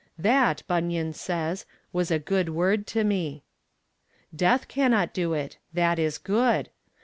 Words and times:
_''That,' 0.17 0.63
Bunyan 0.67 1.13
says, 1.13 1.67
'was 1.93 2.09
a 2.09 2.17
good 2.17 2.49
word 2.49 2.87
to 2.87 3.03
me.' 3.03 3.43
Death 4.35 4.67
cannot 4.67 5.13
do 5.13 5.33
it! 5.33 5.59
that 5.73 5.99
is 5.99 6.17
good! 6.17 6.69